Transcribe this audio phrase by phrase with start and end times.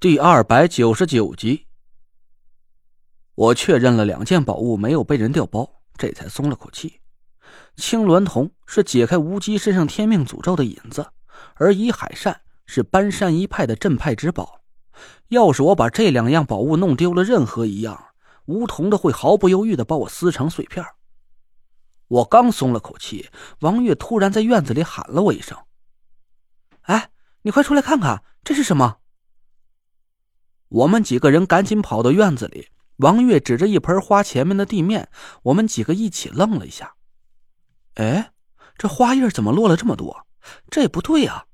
[0.00, 1.66] 第二百九十九集，
[3.34, 7.02] 我确认了两件宝物没有被人调包，这才松了口气。
[7.76, 11.06] 青鸾铜是解开无极身上天命诅咒的引子，
[11.56, 14.62] 而以海扇是搬山一派的镇派之宝。
[15.28, 18.02] 要是我把这两样宝物弄丢了，任何一样，
[18.46, 20.82] 梧桐的会毫不犹豫的把我撕成碎片。
[22.08, 23.28] 我刚松了口气，
[23.60, 25.58] 王月突然在院子里喊了我一声
[26.88, 27.10] ：“哎，
[27.42, 28.96] 你快出来看看，这是什么？”
[30.70, 32.68] 我们几个人赶紧跑到院子里。
[32.96, 35.08] 王月指着一盆花前面的地面，
[35.44, 36.94] 我们几个一起愣了一下。
[37.94, 38.32] 哎，
[38.76, 40.26] 这花叶怎么落了这么多？
[40.70, 41.46] 这也不对呀！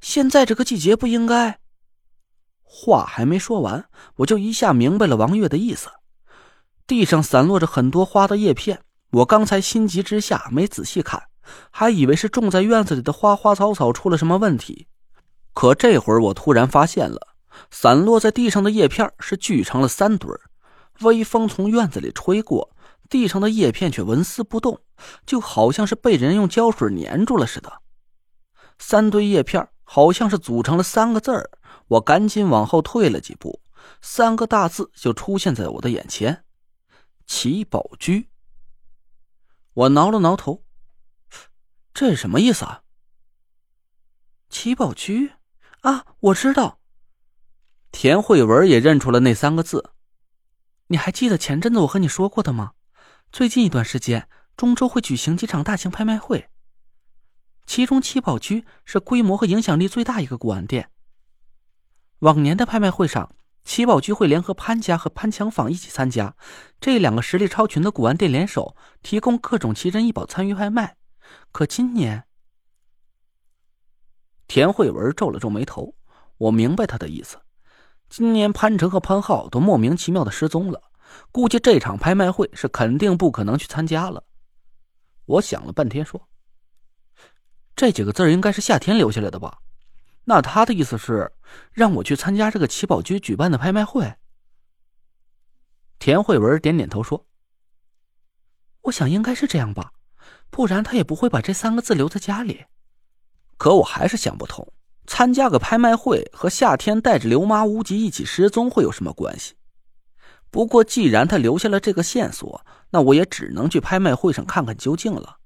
[0.00, 1.58] 现在这个季节不应该……
[2.62, 5.88] 话还没说完，我就一下明白了王月的意思。
[6.86, 11.24] 地上散落着很多花的叶片，我刚才心急之下没仔细看，
[11.70, 14.86] 还以为是种在院子里的花花草草出了什么问题。
[15.52, 17.33] 可这会儿我突然发现了。
[17.70, 20.30] 散落在地上的叶片是聚成了三堆
[21.00, 22.74] 微风从院子里吹过，
[23.10, 24.80] 地上的叶片却纹丝不动，
[25.26, 27.80] 就好像是被人用胶水粘住了似的。
[28.78, 31.50] 三堆叶片好像是组成了三个字儿，
[31.88, 33.60] 我赶紧往后退了几步，
[34.00, 36.44] 三个大字就出现在我的眼前
[37.26, 38.28] ：“奇宝居。”
[39.74, 40.64] 我挠了挠头，
[41.92, 42.82] 这是什么意思啊？
[44.48, 45.32] 奇宝居
[45.80, 46.78] 啊，我知道。
[47.94, 49.92] 田慧文也认出了那三个字，
[50.88, 52.72] 你还记得前阵子我和你说过的吗？
[53.30, 56.50] 最近一段时间，中州会举行几场大型拍卖会，
[57.66, 60.90] 其中七宝居是规模和影响力最大一个古玩店。
[62.18, 66.34] 往年的拍卖会上，七宝居会联合潘家和潘强坊一起参加，
[66.80, 70.96] 这两个实力超群的古玩店联手，提供各种奇珍异宝参与拍卖。
[71.52, 72.24] 可今年，
[74.48, 75.94] 田慧文皱了皱眉头，
[76.38, 77.38] 我明白他的意思。
[78.16, 80.80] 今年潘成和潘浩都莫名其妙的失踪了，
[81.32, 84.22] 估计这场拍卖会是肯定不可能去参加了。
[85.24, 86.28] 我想了半天，说
[87.74, 89.58] ：“这几个字应该是夏天留下来的吧？
[90.22, 91.32] 那他的意思是
[91.72, 94.14] 让我去参加这个奇宝居举办的拍卖会？”
[95.98, 97.26] 田慧文点点头说
[98.82, 99.92] ：“我想应该是这样吧，
[100.50, 102.64] 不然他也不会把这三个字留在家里。
[103.56, 104.72] 可我还是想不通。”
[105.06, 109.54] 参加个拍卖会和夏天带着刘妈无极一起失踪会有什么关系？
[110.50, 115.38] 不过既然他留下了这个线索，那我也只能去拍卖会上看看究竟了。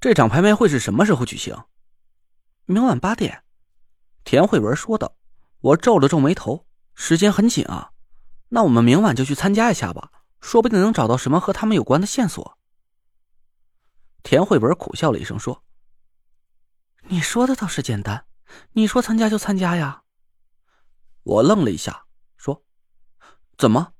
[0.00, 1.64] 这场拍卖会是什么时候举行？
[2.66, 3.42] 明晚八点。
[4.24, 5.16] 田慧文说道。
[5.60, 7.92] 我皱了皱眉头，时间很紧啊。
[8.50, 10.10] 那我们明晚就去参加一下吧，
[10.42, 12.58] 说不定能找到什么和他们有关的线索。
[14.22, 15.64] 田慧文苦笑了一声说
[17.08, 18.26] ：“你说的倒是简单。”
[18.72, 20.02] 你说参加就参加呀？
[21.22, 22.04] 我愣了一下，
[22.36, 22.62] 说
[23.56, 23.92] ：“怎么，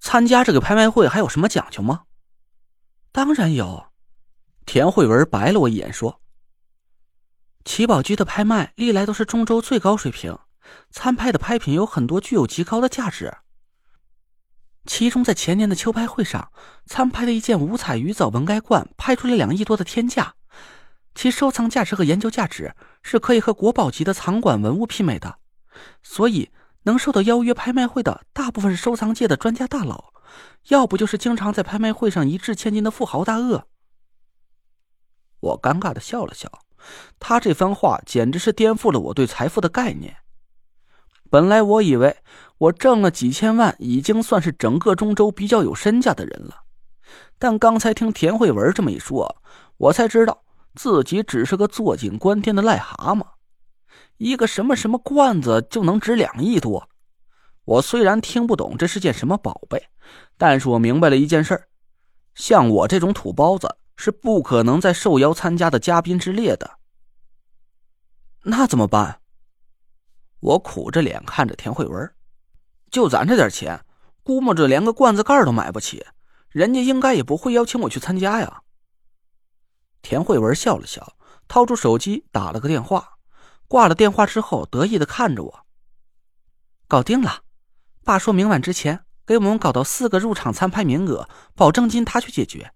[0.00, 2.04] 参加这个拍卖会还有什么讲究吗？”
[3.12, 3.92] 当然有。
[4.66, 6.20] 田慧文白了我一眼，说
[7.64, 10.38] ：“奇宝居的拍卖历来都是中州最高水平，
[10.90, 13.36] 参拍的拍品有很多具有极高的价值。
[14.86, 16.50] 其中在前年的秋拍会上，
[16.86, 20.34] 参拍的一件五彩鱼藻纹盖罐拍出了两亿多的天价。”
[21.14, 25.38] 其收藏价值和研究价值是可以和国宝级的藏馆文物媲美的，
[26.02, 26.50] 所以
[26.82, 30.12] 能受到邀约拍卖会的大部分是收藏界的专家大佬，
[30.68, 33.66] 要不就是经常在拍卖会上一掷千金的富豪大鳄。
[35.40, 36.50] 我尴尬的笑了笑，
[37.18, 40.16] 他这番话简直是颠覆了我对财富的概念。
[41.30, 42.16] 本来我以为
[42.58, 46.64] 我挣了几千万已经算是整个中州比较有身价的人了，
[47.38, 49.42] 但刚才听田慧文这么一说，
[49.76, 50.43] 我才知道。
[50.74, 53.24] 自己只是个坐井观天的癞蛤蟆，
[54.16, 56.88] 一个什么什么罐子就能值两亿多。
[57.64, 59.88] 我虽然听不懂这是件什么宝贝，
[60.36, 61.68] 但是我明白了一件事
[62.34, 66.78] 像我这种土包子是不可能在受邀参加的嘉宾之列的。
[68.42, 69.20] 那怎么办？
[70.40, 72.12] 我苦着脸看着田慧文，
[72.90, 73.82] 就咱这点钱，
[74.22, 76.04] 估摸着连个罐子盖都买不起，
[76.50, 78.63] 人家应该也不会邀请我去参加呀。
[80.04, 81.16] 田慧文笑了笑，
[81.48, 83.14] 掏出手机打了个电话，
[83.66, 85.66] 挂了电话之后，得意的看着我。
[86.86, 87.40] 搞定了，
[88.04, 92.72] 爸说明晚之前给我们搞到四个入场参拍名额，保证金他去解决。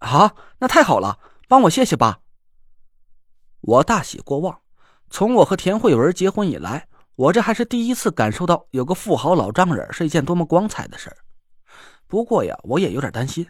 [0.00, 2.20] 好，那太好了，帮我谢谢爸。
[3.60, 4.62] 我大喜过望，
[5.10, 11.18] 从我和田慧文结婚以来，我这还是第一次感受到有个富豪老丈人是一件多么光彩的事儿。
[12.06, 13.46] 不过呀，我也有点担心。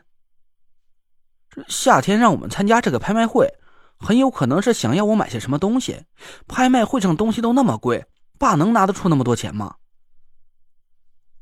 [1.50, 3.53] 这夏天让我们参加这个拍卖会，
[3.99, 6.05] 很有可能是想要我买些什么东西。
[6.47, 8.05] 拍卖会上东西都那么贵，
[8.39, 9.77] 爸能拿得出那么多钱吗？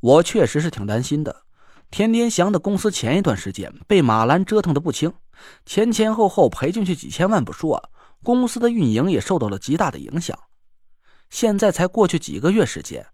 [0.01, 1.45] 我确实是挺担心的。
[1.91, 5.13] 田天祥的公司前一段时间被马兰折腾的不轻，
[5.65, 7.91] 前前后后赔进去几千万不说，
[8.23, 10.39] 公司的运营也受到了极大的影响。
[11.31, 13.07] 现在才过去几个月时间，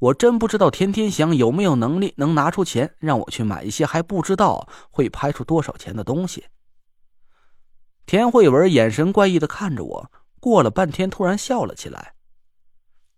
[0.00, 6.46] 我真不知道田天祥有没有能力能拿出钱让我去买一些还不知道会拍出多少钱的东西。
[8.06, 12.14] 田慧文眼神怪异的看着我，过了半天，突然笑了起来。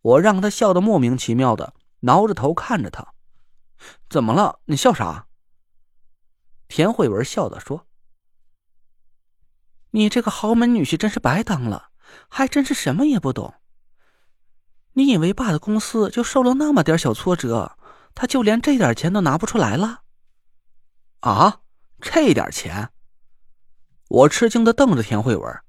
[0.00, 3.14] 我让他笑得莫名其妙的，挠着头看着他。
[4.10, 4.58] 怎么了？
[4.64, 5.28] 你笑啥？
[6.66, 7.86] 田慧文笑着说
[9.92, 11.90] ：“你这个豪门女婿真是白当了，
[12.28, 13.54] 还真是什么也不懂。
[14.94, 17.76] 你以为爸的公司就受了那么点小挫折，
[18.14, 20.02] 他就连这点钱都拿不出来了？
[21.20, 21.60] 啊，
[22.00, 22.90] 这点钱？”
[24.08, 25.60] 我吃惊的瞪着田慧文：“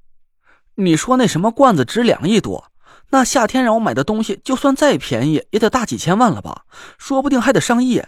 [0.75, 2.71] 你说那什么罐子值两亿多？”
[3.09, 6.65] 那夏天让我买的东西，就算再便宜，也得大几千万了吧？
[6.97, 8.01] 说不定还得上亿。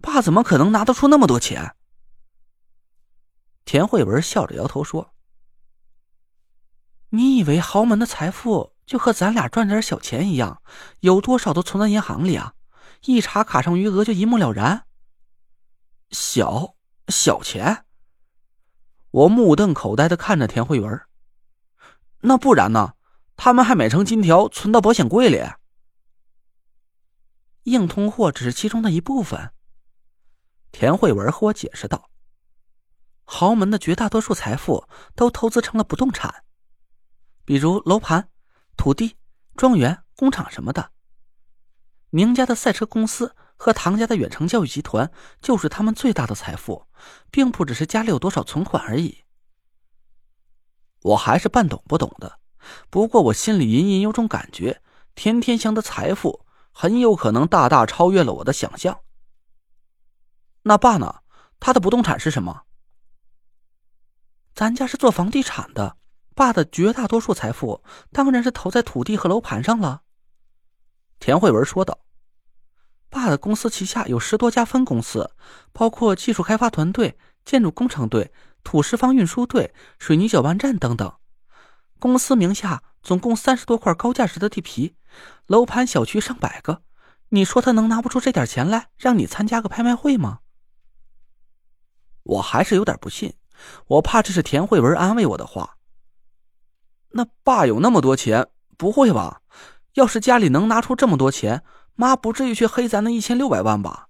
[0.00, 1.74] 爸怎么可能拿得出那么多钱？
[3.64, 5.14] 田慧文笑着摇头说
[7.10, 10.62] ：“你以为豪门的财富就和咱俩赚点小钱一样，
[11.00, 12.54] 有多少都存在银行里啊？
[13.04, 14.86] 一查卡上余额就一目了然。
[16.10, 16.74] 小
[17.08, 17.84] 小钱？”
[19.10, 21.00] 我目瞪口呆的看着田慧文。
[22.20, 22.94] 那不然呢？
[23.36, 25.42] 他们还买成金条存到保险柜里。
[27.64, 29.52] 硬通货只是其中的一部分。
[30.70, 32.10] 田慧文和我解释道
[33.24, 36.44] ：“豪门的绝大多数财富都投资成了不动产，
[37.44, 38.28] 比如楼盘、
[38.76, 39.16] 土地、
[39.56, 40.90] 庄园、工厂什么的。
[42.10, 45.10] 宁家的赛车公司和唐家的远程教育集团
[45.40, 46.86] 就是他们最大的财富，
[47.30, 49.24] 并不只是家里有多少存款而已。”
[51.02, 52.38] 我还是半懂不懂的。
[52.90, 54.82] 不过我心里隐隐有种感觉，
[55.14, 59.00] 田天祥的财富很有可能大大超越了我的想象。
[60.62, 61.22] 那爸呢？
[61.58, 62.62] 他的不动产是什么？
[64.54, 65.96] 咱家是做房地产的，
[66.42, 70.02] 爸的绝大多数财富当然是投在土地和楼盘上了。
[71.20, 72.00] 田慧文说道
[73.08, 75.36] ：“爸的公司旗下有十多家分公司，
[75.72, 78.32] 包括技术开发团队、建筑工程队、
[78.64, 81.14] 土石方运输队、水泥搅拌站等等。”
[82.00, 84.96] 公司名下总共三十多块高价值的地皮，
[85.46, 86.82] 楼盘小区上百个。
[87.28, 90.40] 你说他能拿不出这点钱来让你参加个拍卖会吗？
[92.24, 93.34] 我还是有点不信，
[93.86, 95.76] 我怕这是田慧文安慰我的话。
[97.14, 99.42] 那爸有那么多钱，不会吧？
[99.94, 101.62] 要是家里能拿出这么多钱，
[101.94, 104.08] 妈不至于去黑咱那一千六百万吧？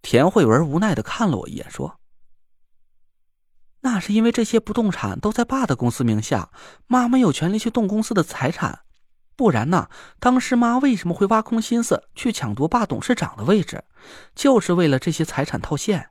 [0.00, 2.00] 田慧文无奈的看了我一眼，说。
[3.80, 6.50] 那是因为这些不动产都在爸的公司名下，
[6.86, 8.80] 妈没有权利去动公司的财产，
[9.36, 9.88] 不然呢？
[10.18, 13.84] 当时妈为什么会挖空心思去抢夺爸董事长的位置，
[14.34, 16.10] 就是为了这些财产套现。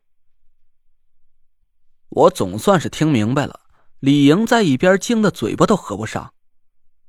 [2.09, 3.59] 我总算是听明白了，
[3.99, 6.33] 李莹在一边惊得嘴巴都合不上。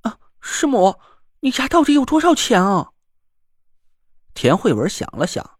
[0.02, 0.98] 啊，师母，
[1.40, 2.90] 你家到底有多少钱啊？
[4.34, 5.58] 田慧文想了想，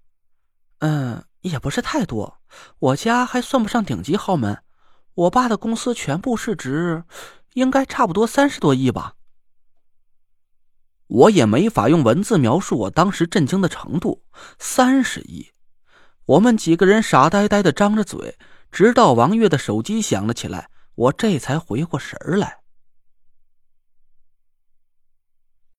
[0.78, 2.38] 嗯，也不是太多，
[2.78, 4.62] 我家还算不上顶级豪门。
[5.14, 7.04] 我爸的公司全部市值，
[7.54, 9.14] 应该差不多三十多亿吧。
[11.06, 14.22] 我也没法用文字描述我当时震惊的程度。
[14.58, 15.50] 三十亿，
[16.26, 18.36] 我们几个人傻呆呆的张着嘴，
[18.70, 22.65] 直到王月的手机响了起来，我这才回过神来。